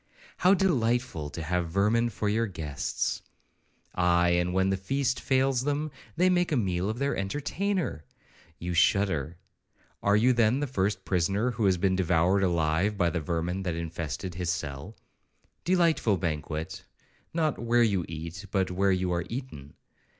[0.37, 3.21] —How delightful to have vermin for your guests!
[3.93, 10.15] Aye, and when the feast fails them, they make a meal of their entertainer!—You shudder—Are
[10.15, 14.33] you, then, the first prisoner who has been devoured alive by the vermin that infested
[14.33, 16.83] his cell?—Delightful banquet,
[17.31, 19.75] not 'where you eat, but where you are eaten!'